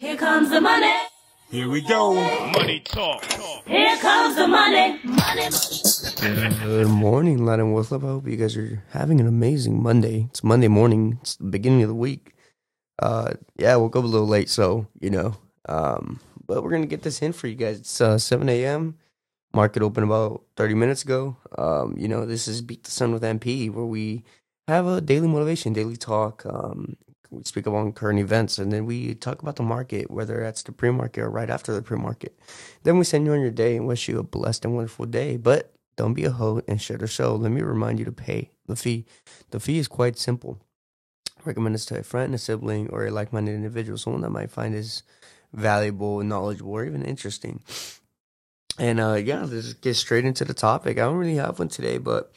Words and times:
Here 0.00 0.16
comes 0.16 0.48
the 0.48 0.62
money. 0.62 0.94
Here 1.50 1.68
we 1.68 1.82
go. 1.82 2.14
Money 2.52 2.80
talk. 2.80 3.22
Here 3.66 3.98
comes 3.98 4.34
the 4.34 4.48
money. 4.48 4.98
Money, 5.04 5.50
money. 5.50 6.56
Good 6.64 6.88
morning, 6.88 7.44
Latin 7.44 7.72
What's 7.72 7.92
up? 7.92 8.04
I 8.04 8.06
hope 8.06 8.26
you 8.26 8.38
guys 8.38 8.56
are 8.56 8.82
having 8.92 9.20
an 9.20 9.26
amazing 9.26 9.82
Monday. 9.82 10.28
It's 10.30 10.42
Monday 10.42 10.68
morning. 10.68 11.18
It's 11.20 11.36
the 11.36 11.50
beginning 11.50 11.82
of 11.82 11.90
the 11.90 11.94
week. 11.94 12.32
Uh, 12.98 13.34
yeah, 13.58 13.74
I 13.74 13.76
woke 13.76 13.94
up 13.94 14.04
a 14.04 14.06
little 14.06 14.26
late, 14.26 14.48
so 14.48 14.86
you 15.02 15.10
know. 15.10 15.36
Um, 15.68 16.18
but 16.46 16.64
we're 16.64 16.70
gonna 16.70 16.86
get 16.86 17.02
this 17.02 17.20
in 17.20 17.34
for 17.34 17.48
you 17.48 17.54
guys. 17.54 17.80
It's 17.80 18.00
uh, 18.00 18.16
7 18.16 18.48
a.m. 18.48 18.96
Market 19.52 19.82
opened 19.82 20.04
about 20.04 20.44
30 20.56 20.76
minutes 20.76 21.02
ago. 21.02 21.36
Um, 21.58 21.94
you 21.98 22.08
know, 22.08 22.24
this 22.24 22.48
is 22.48 22.62
Beat 22.62 22.84
the 22.84 22.90
Sun 22.90 23.12
with 23.12 23.22
MP, 23.22 23.70
where 23.70 23.84
we 23.84 24.24
have 24.66 24.86
a 24.86 25.02
daily 25.02 25.28
motivation, 25.28 25.74
daily 25.74 25.98
talk. 25.98 26.46
Um, 26.46 26.96
we 27.30 27.42
speak 27.44 27.66
about 27.66 27.94
current 27.94 28.18
events, 28.18 28.58
and 28.58 28.72
then 28.72 28.86
we 28.86 29.14
talk 29.14 29.40
about 29.42 29.56
the 29.56 29.62
market, 29.62 30.10
whether 30.10 30.40
that's 30.40 30.62
the 30.62 30.72
pre-market 30.72 31.22
or 31.22 31.30
right 31.30 31.50
after 31.50 31.72
the 31.72 31.82
pre-market. 31.82 32.38
Then 32.82 32.98
we 32.98 33.04
send 33.04 33.26
you 33.26 33.32
on 33.32 33.40
your 33.40 33.50
day 33.50 33.76
and 33.76 33.86
wish 33.86 34.08
you 34.08 34.18
a 34.18 34.22
blessed 34.22 34.64
and 34.64 34.74
wonderful 34.74 35.06
day. 35.06 35.36
But 35.36 35.72
don't 35.96 36.14
be 36.14 36.24
a 36.24 36.30
hoe 36.30 36.62
and 36.66 36.80
share 36.80 36.98
the 36.98 37.06
show. 37.06 37.34
Let 37.36 37.52
me 37.52 37.62
remind 37.62 37.98
you 37.98 38.04
to 38.04 38.12
pay 38.12 38.50
the 38.66 38.76
fee. 38.76 39.06
The 39.50 39.60
fee 39.60 39.78
is 39.78 39.88
quite 39.88 40.18
simple. 40.18 40.58
Recommend 41.44 41.74
this 41.74 41.86
to 41.86 41.98
a 41.98 42.02
friend, 42.02 42.34
a 42.34 42.38
sibling, 42.38 42.90
or 42.90 43.06
a 43.06 43.10
like-minded 43.10 43.54
individual, 43.54 43.96
someone 43.96 44.22
that 44.22 44.30
might 44.30 44.50
find 44.50 44.74
this 44.74 45.02
valuable, 45.52 46.22
knowledgeable, 46.22 46.72
or 46.72 46.84
even 46.84 47.02
interesting. 47.02 47.62
And 48.78 49.00
uh, 49.00 49.14
yeah, 49.14 49.44
let's 49.44 49.74
get 49.74 49.94
straight 49.94 50.24
into 50.24 50.44
the 50.44 50.54
topic. 50.54 50.98
I 50.98 51.02
don't 51.02 51.16
really 51.16 51.36
have 51.36 51.58
one 51.58 51.68
today, 51.68 51.98
but 51.98 52.32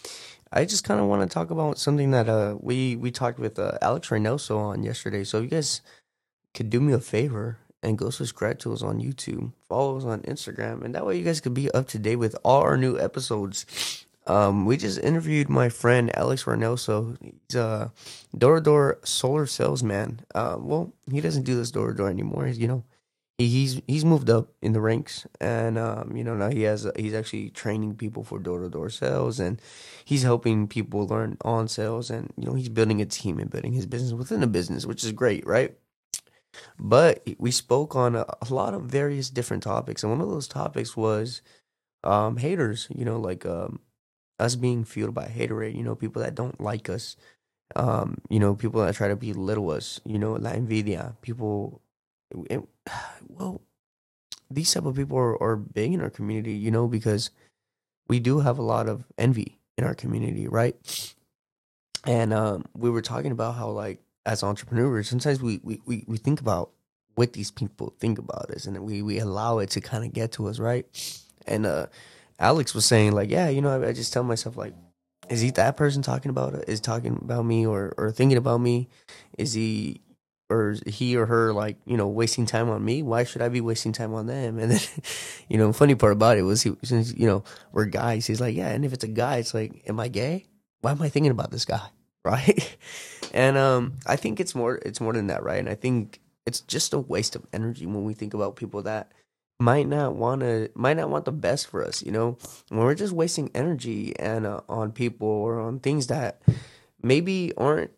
I 0.55 0.65
just 0.65 0.83
kind 0.83 0.99
of 1.01 1.07
want 1.07 1.27
to 1.27 1.33
talk 1.33 1.49
about 1.49 1.79
something 1.79 2.11
that 2.11 2.29
uh 2.29 2.55
we 2.59 2.95
we 2.95 3.09
talked 3.09 3.39
with 3.39 3.57
uh, 3.57 3.79
Alex 3.81 4.09
Reynoso 4.09 4.57
on 4.57 4.83
yesterday. 4.83 5.23
So 5.23 5.39
if 5.39 5.45
you 5.45 5.49
guys 5.49 5.81
could 6.53 6.69
do 6.69 6.79
me 6.79 6.93
a 6.93 6.99
favor 6.99 7.57
and 7.81 7.97
go 7.97 8.11
subscribe 8.11 8.59
to 8.59 8.71
us 8.71 8.83
on 8.83 9.01
YouTube, 9.01 9.51
follow 9.67 9.97
us 9.97 10.05
on 10.05 10.21
Instagram, 10.21 10.83
and 10.85 10.93
that 10.93 11.05
way 11.05 11.17
you 11.17 11.23
guys 11.25 11.41
could 11.41 11.55
be 11.55 11.71
up 11.71 11.87
to 11.89 11.99
date 11.99 12.17
with 12.17 12.35
all 12.43 12.61
our 12.61 12.77
new 12.77 12.99
episodes. 12.99 14.05
Um, 14.25 14.65
we 14.65 14.77
just 14.77 14.99
interviewed 14.99 15.49
my 15.49 15.67
friend 15.67 16.15
Alex 16.15 16.43
Reynoso. 16.43 17.17
He's 17.19 17.57
a 17.57 17.91
door 18.37 18.55
to 18.55 18.61
door 18.61 18.99
solar 19.03 19.45
salesman. 19.47 20.21
Uh, 20.33 20.57
well, 20.59 20.93
he 21.11 21.19
doesn't 21.19 21.43
do 21.43 21.55
this 21.55 21.71
door 21.71 21.89
to 21.89 21.97
door 21.97 22.09
anymore. 22.09 22.47
You 22.47 22.67
know, 22.67 22.83
he's 23.37 23.81
he's 23.87 24.05
moved 24.05 24.29
up 24.29 24.49
in 24.61 24.73
the 24.73 24.81
ranks, 24.81 25.27
and 25.41 25.77
um, 25.77 26.15
you 26.15 26.23
know 26.23 26.35
now 26.35 26.49
he 26.49 26.63
has 26.63 26.87
he's 26.97 27.13
actually 27.13 27.49
training 27.49 27.95
people 27.95 28.23
for 28.23 28.39
door 28.39 28.59
to 28.61 28.69
door 28.69 28.89
sales, 28.89 29.39
and 29.39 29.61
he's 30.05 30.23
helping 30.23 30.67
people 30.67 31.07
learn 31.07 31.37
on 31.43 31.67
sales, 31.67 32.09
and 32.09 32.31
you 32.37 32.45
know 32.47 32.53
he's 32.53 32.69
building 32.69 33.01
a 33.01 33.05
team 33.05 33.39
and 33.39 33.49
building 33.49 33.73
his 33.73 33.85
business 33.85 34.13
within 34.13 34.43
a 34.43 34.47
business, 34.47 34.85
which 34.85 35.03
is 35.03 35.11
great, 35.11 35.45
right? 35.47 35.75
But 36.79 37.27
we 37.37 37.51
spoke 37.51 37.95
on 37.95 38.15
a, 38.15 38.25
a 38.49 38.53
lot 38.53 38.73
of 38.73 38.83
various 38.83 39.29
different 39.29 39.63
topics, 39.63 40.03
and 40.03 40.11
one 40.11 40.21
of 40.21 40.29
those 40.29 40.47
topics 40.47 40.95
was 40.97 41.41
um, 42.03 42.37
haters. 42.37 42.87
You 42.95 43.05
know, 43.05 43.19
like 43.19 43.45
um, 43.45 43.81
us 44.39 44.55
being 44.55 44.85
fueled 44.85 45.15
by 45.15 45.27
haterade. 45.27 45.75
You 45.77 45.83
know, 45.83 45.95
people 45.95 46.23
that 46.23 46.35
don't 46.35 46.61
like 46.61 46.89
us. 46.89 47.17
Um, 47.77 48.19
you 48.29 48.39
know, 48.39 48.55
people 48.55 48.81
that 48.85 48.95
try 48.95 49.09
to 49.09 49.17
belittle 49.17 49.71
us. 49.71 50.01
You 50.05 50.19
know, 50.19 50.33
la 50.33 50.51
envidia. 50.53 51.17
People 51.23 51.81
it, 52.49 52.61
well, 53.27 53.61
these 54.49 54.73
type 54.73 54.85
of 54.85 54.95
people 54.95 55.17
are, 55.17 55.41
are 55.41 55.55
big 55.55 55.93
in 55.93 56.01
our 56.01 56.09
community, 56.09 56.53
you 56.53 56.71
know, 56.71 56.87
because 56.87 57.31
we 58.07 58.19
do 58.19 58.39
have 58.39 58.57
a 58.59 58.63
lot 58.63 58.87
of 58.87 59.05
envy 59.17 59.59
in 59.77 59.83
our 59.83 59.95
community, 59.95 60.47
right? 60.47 60.75
And 62.05 62.33
um, 62.33 62.65
we 62.75 62.89
were 62.89 63.01
talking 63.01 63.31
about 63.31 63.55
how, 63.55 63.69
like, 63.69 63.99
as 64.25 64.43
entrepreneurs, 64.43 65.09
sometimes 65.09 65.41
we, 65.41 65.59
we, 65.63 65.81
we, 65.85 66.03
we 66.07 66.17
think 66.17 66.39
about 66.41 66.71
what 67.15 67.33
these 67.33 67.51
people 67.51 67.93
think 67.99 68.17
about 68.17 68.49
us 68.51 68.65
and 68.65 68.77
we, 68.79 69.01
we 69.01 69.19
allow 69.19 69.59
it 69.59 69.69
to 69.71 69.81
kind 69.81 70.03
of 70.03 70.13
get 70.13 70.31
to 70.33 70.47
us, 70.47 70.59
right? 70.59 70.85
And 71.45 71.65
uh, 71.65 71.87
Alex 72.39 72.73
was 72.73 72.85
saying, 72.85 73.11
like, 73.13 73.29
yeah, 73.29 73.49
you 73.49 73.61
know, 73.61 73.81
I, 73.81 73.89
I 73.89 73.93
just 73.93 74.11
tell 74.13 74.23
myself, 74.23 74.57
like, 74.57 74.73
is 75.29 75.41
he 75.41 75.51
that 75.51 75.77
person 75.77 76.01
talking 76.01 76.29
about 76.29 76.53
it? 76.53 76.65
Is 76.67 76.81
talking 76.81 77.17
about 77.21 77.45
me 77.45 77.65
or, 77.65 77.93
or 77.97 78.11
thinking 78.11 78.37
about 78.37 78.59
me? 78.59 78.89
Is 79.37 79.53
he, 79.53 80.01
or 80.49 80.75
he 80.85 81.15
or 81.15 81.25
her 81.25 81.53
like 81.53 81.77
you 81.85 81.97
know 81.97 82.07
wasting 82.07 82.45
time 82.45 82.69
on 82.69 82.83
me 82.83 83.01
why 83.01 83.23
should 83.23 83.41
i 83.41 83.49
be 83.49 83.61
wasting 83.61 83.91
time 83.91 84.13
on 84.13 84.27
them? 84.27 84.59
And 84.63 84.71
then 84.71 84.81
you 85.49 85.57
know 85.57 85.73
funny 85.73 85.95
part 85.95 86.13
about 86.13 86.37
it 86.37 86.43
was 86.43 86.61
he 86.61 86.75
since 86.83 87.13
you 87.13 87.25
know 87.25 87.43
we're 87.71 87.85
guys 87.85 88.27
he's 88.27 88.41
like 88.41 88.55
yeah 88.55 88.69
and 88.69 88.85
if 88.85 88.93
it's 88.93 89.03
a 89.03 89.07
guy 89.07 89.37
it's 89.37 89.53
like 89.53 89.83
am 89.87 89.99
i 89.99 90.07
gay? 90.07 90.45
Why 90.81 90.91
am 90.91 91.01
i 91.01 91.09
thinking 91.09 91.31
about 91.31 91.51
this 91.51 91.65
guy? 91.65 91.81
Right? 92.25 92.77
And 93.33 93.57
um 93.57 93.93
i 94.05 94.15
think 94.15 94.39
it's 94.39 94.55
more 94.55 94.75
it's 94.75 95.01
more 95.01 95.11
than 95.13 95.27
that 95.27 95.43
right? 95.43 95.59
And 95.59 95.67
i 95.69 95.75
think 95.75 96.21
it's 96.45 96.61
just 96.61 96.93
a 96.93 96.99
waste 96.99 97.35
of 97.35 97.45
energy 97.51 97.85
when 97.85 98.05
we 98.05 98.13
think 98.13 98.33
about 98.33 98.55
people 98.55 98.81
that 98.83 99.11
might 99.59 99.87
not 99.87 100.15
want 100.15 100.41
to 100.41 100.69
might 100.73 100.97
not 100.97 101.09
want 101.09 101.25
the 101.25 101.31
best 101.31 101.67
for 101.67 101.83
us 101.83 102.01
you 102.01 102.11
know? 102.11 102.37
When 102.69 102.81
we're 102.81 102.95
just 102.95 103.13
wasting 103.13 103.51
energy 103.53 104.17
and 104.19 104.45
uh, 104.45 104.61
on 104.69 104.91
people 104.93 105.27
or 105.27 105.59
on 105.59 105.79
things 105.79 106.07
that 106.07 106.41
maybe 107.01 107.51
aren't 107.57 107.91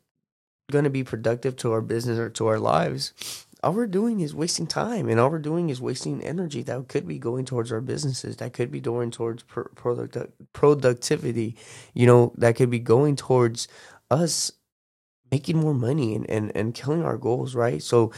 going 0.72 0.84
to 0.84 0.90
be 0.90 1.04
productive 1.04 1.56
to 1.58 1.72
our 1.72 1.82
business 1.82 2.18
or 2.18 2.30
to 2.32 2.48
our 2.48 2.60
lives, 2.60 3.46
all 3.64 3.74
we're 3.74 3.88
doing 3.88 4.20
is 4.20 4.36
wasting 4.36 4.68
time 4.68 5.10
and 5.10 5.20
all 5.20 5.30
we're 5.30 5.40
doing 5.40 5.70
is 5.70 5.82
wasting 5.82 6.24
energy 6.24 6.62
that 6.64 6.88
could 6.88 7.08
be 7.08 7.18
going 7.18 7.46
towards 7.46 7.72
our 7.72 7.82
businesses, 7.82 8.38
that 8.38 8.54
could 8.54 8.72
be 8.72 8.80
going 8.80 9.12
towards 9.12 9.44
product, 9.44 10.18
productivity, 10.54 11.56
you 11.94 12.06
know, 12.06 12.32
that 12.38 12.56
could 12.56 12.70
be 12.70 12.80
going 12.80 13.16
towards 13.16 13.68
us 14.12 14.52
making 15.32 15.58
more 15.58 15.74
money 15.74 16.16
and, 16.16 16.30
and, 16.30 16.52
and 16.56 16.76
killing 16.76 17.04
our 17.04 17.18
goals, 17.18 17.56
right? 17.56 17.82
So 17.82 18.12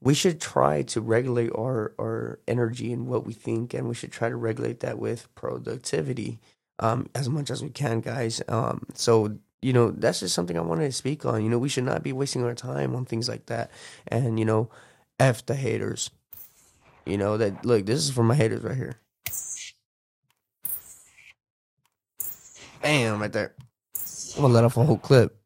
we 0.00 0.14
should 0.14 0.40
try 0.40 0.82
to 0.82 1.00
regulate 1.00 1.50
our, 1.56 1.94
our 1.98 2.40
energy 2.48 2.92
and 2.92 3.06
what 3.06 3.26
we 3.26 3.32
think, 3.32 3.74
and 3.74 3.88
we 3.88 3.94
should 3.94 4.12
try 4.12 4.28
to 4.28 4.36
regulate 4.36 4.80
that 4.80 4.98
with 4.98 5.32
productivity 5.34 6.38
um, 6.78 7.08
as 7.14 7.28
much 7.28 7.50
as 7.50 7.62
we 7.62 7.70
can, 7.70 8.00
guys. 8.00 8.42
Um, 8.48 8.86
so 8.94 9.38
you 9.66 9.72
know, 9.72 9.90
that's 9.90 10.20
just 10.20 10.32
something 10.32 10.56
I 10.56 10.60
wanted 10.60 10.84
to 10.84 10.92
speak 10.92 11.26
on. 11.26 11.42
You 11.42 11.48
know, 11.48 11.58
we 11.58 11.68
should 11.68 11.82
not 11.82 12.04
be 12.04 12.12
wasting 12.12 12.44
our 12.44 12.54
time 12.54 12.94
on 12.94 13.04
things 13.04 13.28
like 13.28 13.46
that. 13.46 13.72
And, 14.06 14.38
you 14.38 14.44
know, 14.44 14.70
F 15.18 15.44
the 15.44 15.56
haters. 15.56 16.08
You 17.04 17.18
know, 17.18 17.36
that 17.36 17.66
look, 17.66 17.84
this 17.84 17.98
is 17.98 18.10
for 18.12 18.22
my 18.22 18.36
haters 18.36 18.62
right 18.62 18.76
here. 18.76 18.94
Bam, 22.80 23.20
right 23.20 23.32
there. 23.32 23.56
I'm 24.36 24.42
gonna 24.42 24.54
let 24.54 24.62
off 24.62 24.76
a 24.76 24.84
whole 24.84 24.98
clip. 24.98 25.36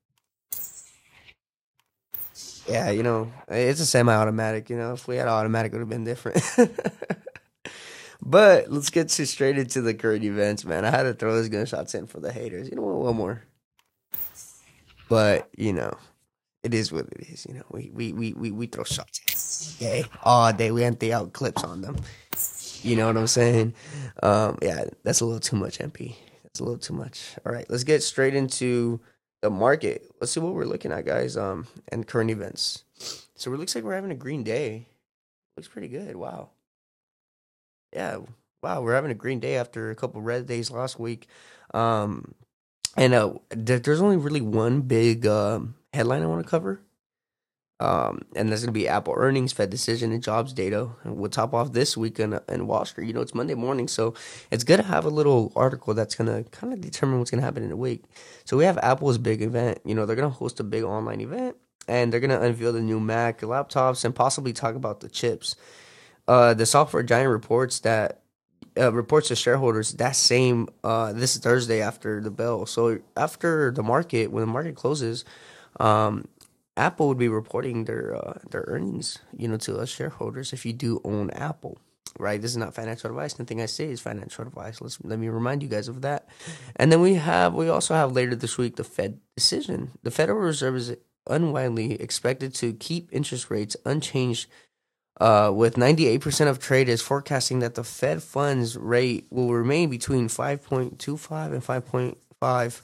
Yeah, 2.68 2.90
you 2.90 3.02
know, 3.02 3.32
it's 3.48 3.80
a 3.80 3.86
semi 3.86 4.14
automatic, 4.14 4.68
you 4.68 4.76
know. 4.76 4.92
If 4.92 5.08
we 5.08 5.16
had 5.16 5.28
automatic 5.28 5.72
it 5.72 5.76
would 5.76 5.80
have 5.80 5.88
been 5.88 6.04
different. 6.04 6.42
but 8.22 8.70
let's 8.70 8.90
get 8.90 9.10
straight 9.10 9.56
into 9.56 9.80
the 9.80 9.94
current 9.94 10.24
events, 10.24 10.66
man. 10.66 10.84
I 10.84 10.90
had 10.90 11.04
to 11.04 11.14
throw 11.14 11.34
those 11.34 11.48
gunshots 11.48 11.94
in 11.94 12.06
for 12.06 12.20
the 12.20 12.32
haters. 12.32 12.68
You 12.68 12.76
know 12.76 12.82
what? 12.82 12.96
One 12.96 13.16
more. 13.16 13.42
But 15.10 15.50
you 15.58 15.74
know, 15.74 15.92
it 16.62 16.72
is 16.72 16.92
what 16.92 17.06
it 17.12 17.28
is. 17.28 17.44
You 17.46 17.54
know, 17.56 17.64
we 17.70 17.90
we 17.92 18.12
we 18.12 18.32
we, 18.32 18.50
we 18.52 18.66
throw 18.66 18.84
shots 18.84 19.76
okay 19.76 20.04
all 20.22 20.52
day. 20.52 20.70
We 20.70 20.84
empty 20.84 21.12
out 21.12 21.34
clips 21.34 21.64
on 21.64 21.82
them. 21.82 21.96
You 22.82 22.96
know 22.96 23.08
what 23.08 23.16
I'm 23.18 23.26
saying? 23.26 23.74
Um, 24.22 24.56
yeah, 24.62 24.84
that's 25.02 25.20
a 25.20 25.26
little 25.26 25.40
too 25.40 25.56
much, 25.56 25.80
MP. 25.80 26.14
That's 26.44 26.60
a 26.60 26.64
little 26.64 26.78
too 26.78 26.94
much. 26.94 27.36
All 27.44 27.52
right, 27.52 27.66
let's 27.68 27.84
get 27.84 28.02
straight 28.02 28.34
into 28.34 29.00
the 29.42 29.50
market. 29.50 30.06
Let's 30.20 30.32
see 30.32 30.40
what 30.40 30.54
we're 30.54 30.64
looking 30.64 30.92
at, 30.92 31.04
guys. 31.04 31.36
Um, 31.36 31.66
and 31.88 32.06
current 32.06 32.30
events. 32.30 32.84
So 33.34 33.52
it 33.52 33.58
looks 33.58 33.74
like 33.74 33.84
we're 33.84 33.94
having 33.94 34.12
a 34.12 34.16
green 34.16 34.44
day. 34.44 34.86
Looks 35.56 35.68
pretty 35.68 35.88
good. 35.88 36.16
Wow. 36.16 36.50
Yeah. 37.92 38.18
Wow, 38.62 38.82
we're 38.82 38.94
having 38.94 39.10
a 39.10 39.14
green 39.14 39.40
day 39.40 39.56
after 39.56 39.90
a 39.90 39.96
couple 39.96 40.20
red 40.20 40.46
days 40.46 40.70
last 40.70 40.98
week. 40.98 41.26
Um, 41.74 42.34
and 42.96 43.14
uh, 43.14 43.34
there's 43.50 44.00
only 44.00 44.16
really 44.16 44.40
one 44.40 44.82
big 44.82 45.26
uh, 45.26 45.60
headline 45.92 46.22
I 46.22 46.26
want 46.26 46.44
to 46.44 46.50
cover. 46.50 46.80
Um, 47.80 48.26
and 48.36 48.50
that's 48.52 48.60
going 48.60 48.74
to 48.74 48.78
be 48.78 48.86
Apple 48.86 49.14
earnings, 49.16 49.54
Fed 49.54 49.70
decision, 49.70 50.12
and 50.12 50.22
jobs 50.22 50.52
data. 50.52 50.90
And 51.02 51.16
we'll 51.16 51.30
top 51.30 51.54
off 51.54 51.72
this 51.72 51.96
week 51.96 52.20
in, 52.20 52.38
in 52.46 52.66
Wall 52.66 52.84
Street. 52.84 53.06
You 53.06 53.14
know, 53.14 53.22
it's 53.22 53.34
Monday 53.34 53.54
morning, 53.54 53.88
so 53.88 54.12
it's 54.50 54.64
good 54.64 54.76
to 54.76 54.82
have 54.82 55.06
a 55.06 55.10
little 55.10 55.50
article 55.56 55.94
that's 55.94 56.14
going 56.14 56.28
to 56.28 56.48
kind 56.50 56.74
of 56.74 56.82
determine 56.82 57.18
what's 57.18 57.30
going 57.30 57.40
to 57.40 57.44
happen 57.44 57.62
in 57.62 57.72
a 57.72 57.76
week. 57.76 58.04
So 58.44 58.58
we 58.58 58.64
have 58.64 58.76
Apple's 58.78 59.16
big 59.16 59.40
event. 59.40 59.80
You 59.86 59.94
know, 59.94 60.04
they're 60.04 60.14
going 60.14 60.30
to 60.30 60.36
host 60.36 60.60
a 60.60 60.64
big 60.64 60.84
online 60.84 61.22
event, 61.22 61.56
and 61.88 62.12
they're 62.12 62.20
going 62.20 62.30
to 62.30 62.42
unveil 62.42 62.74
the 62.74 62.82
new 62.82 63.00
Mac 63.00 63.40
laptops 63.40 64.04
and 64.04 64.14
possibly 64.14 64.52
talk 64.52 64.74
about 64.74 65.00
the 65.00 65.08
chips. 65.08 65.56
Uh, 66.28 66.52
the 66.52 66.66
software 66.66 67.02
giant 67.02 67.30
reports 67.30 67.80
that 67.80 68.19
uh, 68.78 68.92
reports 68.92 69.28
to 69.28 69.36
shareholders 69.36 69.92
that 69.94 70.16
same 70.16 70.68
uh, 70.84 71.12
this 71.12 71.36
Thursday 71.36 71.80
after 71.82 72.20
the 72.20 72.30
bell. 72.30 72.66
So 72.66 72.98
after 73.16 73.70
the 73.70 73.82
market, 73.82 74.30
when 74.30 74.42
the 74.42 74.52
market 74.52 74.76
closes, 74.76 75.24
um, 75.78 76.26
Apple 76.76 77.08
would 77.08 77.18
be 77.18 77.28
reporting 77.28 77.84
their 77.84 78.14
uh, 78.14 78.38
their 78.50 78.64
earnings, 78.68 79.18
you 79.36 79.48
know, 79.48 79.56
to 79.58 79.78
us 79.78 79.88
shareholders 79.88 80.52
if 80.52 80.64
you 80.64 80.72
do 80.72 81.00
own 81.04 81.30
Apple. 81.30 81.78
Right, 82.18 82.42
this 82.42 82.50
is 82.50 82.56
not 82.56 82.74
financial 82.74 83.08
advice. 83.08 83.38
Nothing 83.38 83.62
I 83.62 83.66
say 83.66 83.86
is 83.86 84.00
financial 84.00 84.44
advice. 84.44 84.80
Let's 84.80 84.98
let 85.04 85.18
me 85.18 85.28
remind 85.28 85.62
you 85.62 85.68
guys 85.68 85.86
of 85.86 86.02
that. 86.02 86.28
And 86.76 86.90
then 86.90 87.00
we 87.00 87.14
have 87.14 87.54
we 87.54 87.68
also 87.68 87.94
have 87.94 88.12
later 88.12 88.34
this 88.34 88.58
week 88.58 88.76
the 88.76 88.84
Fed 88.84 89.20
decision. 89.36 89.92
The 90.02 90.10
Federal 90.10 90.40
Reserve 90.40 90.76
is 90.76 90.96
unwindly 91.28 91.94
expected 92.00 92.54
to 92.56 92.72
keep 92.72 93.08
interest 93.12 93.50
rates 93.50 93.76
unchanged 93.84 94.48
Uh, 95.20 95.52
with 95.54 95.74
98% 95.74 96.48
of 96.48 96.58
traders 96.58 97.02
forecasting 97.02 97.58
that 97.58 97.74
the 97.74 97.84
Fed 97.84 98.22
funds 98.22 98.76
rate 98.76 99.26
will 99.30 99.52
remain 99.52 99.90
between 99.90 100.28
5.25 100.28 101.52
and 101.52 101.62
5.5, 101.62 102.80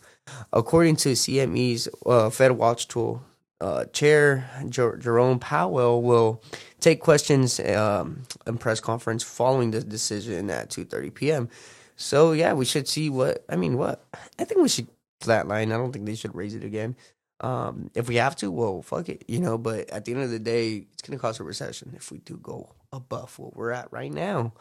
according 0.52 0.96
to 0.96 1.12
CME's 1.12 1.88
uh, 2.04 2.28
Fed 2.28 2.52
Watch 2.52 2.88
tool. 2.88 3.24
Uh, 3.58 3.86
Chair 3.86 4.50
Jer- 4.68 4.98
Jerome 4.98 5.38
Powell 5.38 6.02
will 6.02 6.42
take 6.78 7.00
questions 7.00 7.58
um, 7.60 8.24
in 8.46 8.58
press 8.58 8.80
conference 8.80 9.22
following 9.22 9.70
the 9.70 9.80
decision 9.82 10.50
at 10.50 10.68
2:30 10.68 11.14
p.m. 11.14 11.48
So 11.96 12.32
yeah, 12.32 12.52
we 12.52 12.66
should 12.66 12.86
see 12.86 13.08
what 13.08 13.46
I 13.48 13.56
mean. 13.56 13.78
What 13.78 14.04
I 14.38 14.44
think 14.44 14.60
we 14.60 14.68
should 14.68 14.88
flatline. 15.22 15.72
I 15.72 15.78
don't 15.78 15.90
think 15.90 16.04
they 16.04 16.14
should 16.14 16.34
raise 16.34 16.54
it 16.54 16.64
again. 16.64 16.96
Um, 17.40 17.90
if 17.94 18.08
we 18.08 18.16
have 18.16 18.36
to, 18.36 18.50
well, 18.50 18.82
fuck 18.82 19.08
it, 19.08 19.24
you 19.28 19.40
know. 19.40 19.58
But 19.58 19.90
at 19.90 20.04
the 20.04 20.12
end 20.12 20.22
of 20.22 20.30
the 20.30 20.38
day, 20.38 20.86
it's 20.92 21.02
gonna 21.02 21.18
cause 21.18 21.40
a 21.40 21.44
recession 21.44 21.92
if 21.96 22.10
we 22.10 22.18
do 22.18 22.38
go 22.38 22.72
above 22.92 23.38
what 23.38 23.56
we're 23.56 23.72
at 23.72 23.92
right 23.92 24.12
now. 24.12 24.52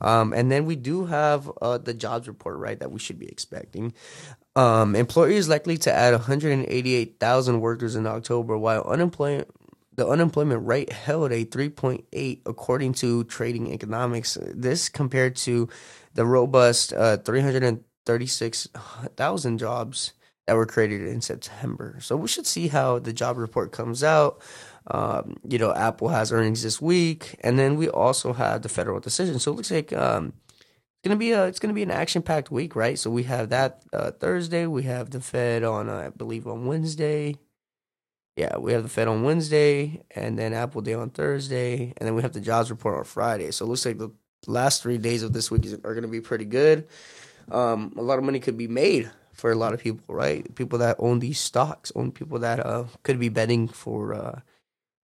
Um, 0.00 0.32
and 0.32 0.50
then 0.50 0.64
we 0.64 0.76
do 0.76 1.06
have 1.06 1.50
uh, 1.60 1.78
the 1.78 1.94
jobs 1.94 2.26
report, 2.26 2.58
right, 2.58 2.78
that 2.80 2.90
we 2.90 2.98
should 2.98 3.18
be 3.18 3.28
expecting. 3.28 3.92
Um, 4.56 4.96
employers 4.96 5.48
likely 5.48 5.76
to 5.78 5.92
add 5.92 6.12
188,000 6.12 7.60
workers 7.60 7.96
in 7.96 8.06
October, 8.06 8.56
while 8.56 8.84
unemployment 8.84 9.48
the 9.96 10.08
unemployment 10.08 10.66
rate 10.66 10.92
held 10.92 11.30
a 11.30 11.44
3.8 11.44 12.40
according 12.46 12.94
to 12.94 13.22
trading 13.24 13.70
economics 13.72 14.36
this 14.52 14.88
compared 14.88 15.36
to 15.36 15.68
the 16.14 16.26
robust 16.26 16.92
uh, 16.92 17.16
336,000 17.18 19.58
jobs 19.58 20.14
that 20.46 20.56
were 20.56 20.66
created 20.66 21.06
in 21.06 21.20
September. 21.20 21.98
So 22.00 22.16
we 22.16 22.28
should 22.28 22.46
see 22.46 22.68
how 22.68 22.98
the 22.98 23.12
job 23.12 23.38
report 23.38 23.72
comes 23.72 24.04
out. 24.04 24.40
Um, 24.88 25.36
you 25.48 25.58
know, 25.58 25.72
Apple 25.72 26.08
has 26.08 26.30
earnings 26.30 26.62
this 26.62 26.80
week, 26.80 27.36
and 27.40 27.58
then 27.58 27.76
we 27.76 27.88
also 27.88 28.34
have 28.34 28.62
the 28.62 28.68
federal 28.68 29.00
decision. 29.00 29.38
So 29.38 29.52
it 29.52 29.54
looks 29.54 29.70
like 29.70 29.92
um, 29.94 30.34
it's 30.48 31.08
gonna 31.08 31.16
be 31.16 31.32
a 31.32 31.46
it's 31.46 31.58
gonna 31.58 31.72
be 31.72 31.82
an 31.82 31.90
action 31.90 32.20
packed 32.20 32.50
week, 32.50 32.76
right? 32.76 32.98
So 32.98 33.10
we 33.10 33.22
have 33.22 33.48
that 33.48 33.82
uh, 33.92 34.10
Thursday. 34.10 34.66
We 34.66 34.82
have 34.82 35.10
the 35.10 35.20
Fed 35.20 35.64
on 35.64 35.88
uh, 35.88 35.96
I 36.06 36.08
believe 36.10 36.46
on 36.46 36.66
Wednesday. 36.66 37.36
Yeah, 38.36 38.58
we 38.58 38.72
have 38.72 38.82
the 38.82 38.88
Fed 38.88 39.08
on 39.08 39.22
Wednesday, 39.22 40.02
and 40.10 40.38
then 40.38 40.52
Apple 40.52 40.82
Day 40.82 40.94
on 40.94 41.10
Thursday, 41.10 41.94
and 41.96 42.06
then 42.06 42.14
we 42.14 42.22
have 42.22 42.32
the 42.32 42.40
jobs 42.40 42.68
report 42.68 42.98
on 42.98 43.04
Friday. 43.04 43.52
So 43.52 43.64
it 43.64 43.68
looks 43.68 43.86
like 43.86 43.96
the 43.96 44.10
last 44.46 44.82
three 44.82 44.98
days 44.98 45.22
of 45.22 45.32
this 45.32 45.50
week 45.50 45.64
are 45.84 45.94
going 45.94 46.02
to 46.02 46.08
be 46.08 46.20
pretty 46.20 46.44
good. 46.44 46.88
Um, 47.50 47.94
a 47.96 48.02
lot 48.02 48.18
of 48.18 48.24
money 48.24 48.40
could 48.40 48.58
be 48.58 48.66
made 48.66 49.10
for 49.34 49.52
a 49.52 49.56
lot 49.56 49.74
of 49.74 49.80
people, 49.80 50.14
right? 50.14 50.54
People 50.54 50.78
that 50.80 50.96
own 50.98 51.18
these 51.18 51.38
stocks, 51.40 51.92
own 51.94 52.12
people 52.12 52.38
that 52.40 52.64
uh, 52.64 52.84
could 53.02 53.18
be 53.18 53.28
betting 53.28 53.68
for 53.68 54.14
uh, 54.14 54.40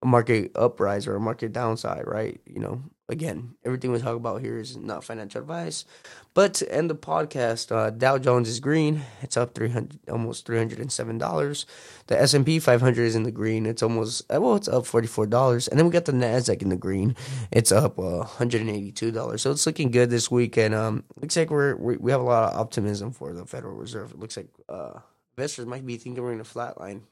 a 0.02 0.06
market 0.06 0.52
uprise 0.54 1.06
or 1.06 1.16
a 1.16 1.20
market 1.20 1.52
downside, 1.52 2.06
right? 2.06 2.40
You 2.46 2.60
know, 2.60 2.82
again, 3.10 3.54
everything 3.64 3.92
we 3.92 3.98
talk 3.98 4.16
about 4.16 4.40
here 4.40 4.58
is 4.58 4.76
not 4.76 5.04
financial 5.04 5.40
advice. 5.40 5.84
But 6.32 6.54
to 6.54 6.72
end 6.72 6.88
the 6.88 6.94
podcast, 6.94 7.74
uh, 7.74 7.90
Dow 7.90 8.18
Jones 8.18 8.48
is 8.48 8.60
green. 8.60 9.02
It's 9.20 9.36
up 9.36 9.54
three 9.54 9.70
hundred, 9.70 9.98
almost 10.08 10.46
three 10.46 10.58
hundred 10.58 10.78
and 10.78 10.92
seven 10.92 11.18
dollars. 11.18 11.66
The 12.06 12.20
S 12.20 12.34
and 12.34 12.46
P 12.46 12.60
five 12.60 12.80
hundred 12.80 13.04
is 13.04 13.16
in 13.16 13.24
the 13.24 13.32
green. 13.32 13.66
It's 13.66 13.82
almost 13.82 14.22
well, 14.30 14.54
it's 14.54 14.68
up 14.68 14.86
forty 14.86 15.08
four 15.08 15.26
dollars. 15.26 15.66
And 15.66 15.78
then 15.78 15.86
we 15.86 15.92
got 15.92 16.04
the 16.04 16.12
Nasdaq 16.12 16.62
in 16.62 16.68
the 16.68 16.76
green. 16.76 17.16
It's 17.50 17.72
up 17.72 17.98
uh, 17.98 18.02
one 18.02 18.26
hundred 18.26 18.60
and 18.60 18.70
eighty 18.70 18.92
two 18.92 19.10
dollars. 19.10 19.42
So 19.42 19.50
it's 19.50 19.66
looking 19.66 19.90
good 19.90 20.10
this 20.10 20.30
week. 20.30 20.56
And 20.56 20.74
um, 20.74 21.04
looks 21.20 21.36
like 21.36 21.50
we're 21.50 21.76
we, 21.76 21.96
we 21.96 22.12
have 22.12 22.20
a 22.20 22.24
lot 22.24 22.52
of 22.52 22.60
optimism 22.60 23.12
for 23.12 23.32
the 23.32 23.44
Federal 23.44 23.74
Reserve. 23.74 24.12
It 24.12 24.20
looks 24.20 24.36
like 24.36 24.48
uh, 24.68 25.00
investors 25.36 25.66
might 25.66 25.84
be 25.84 25.96
thinking 25.96 26.22
we're 26.22 26.32
in 26.32 26.40
a 26.40 26.44
flat 26.44 26.80
line, 26.80 27.02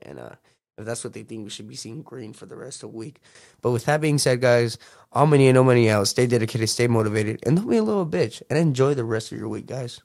and 0.00 0.18
uh, 0.18 0.36
if 0.82 0.86
that's 0.86 1.04
what 1.04 1.14
they 1.14 1.22
think, 1.22 1.44
we 1.44 1.50
should 1.50 1.68
be 1.68 1.74
seeing 1.74 2.02
green 2.02 2.32
for 2.32 2.46
the 2.46 2.56
rest 2.56 2.82
of 2.82 2.92
the 2.92 2.96
week. 2.96 3.20
But 3.62 3.70
with 3.70 3.86
that 3.86 4.00
being 4.00 4.18
said, 4.18 4.40
guys, 4.40 4.78
all 5.12 5.26
money 5.26 5.48
and 5.48 5.54
no 5.54 5.64
money 5.64 5.88
out. 5.90 6.08
Stay 6.08 6.26
dedicated, 6.26 6.68
stay 6.68 6.86
motivated, 6.86 7.40
and 7.44 7.56
don't 7.56 7.68
be 7.68 7.76
a 7.76 7.82
little 7.82 8.06
bitch. 8.06 8.42
And 8.50 8.58
enjoy 8.58 8.94
the 8.94 9.04
rest 9.04 9.32
of 9.32 9.38
your 9.38 9.48
week, 9.48 9.66
guys. 9.66 10.00